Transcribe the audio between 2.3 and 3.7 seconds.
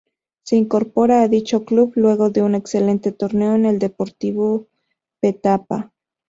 de un excelente torneo con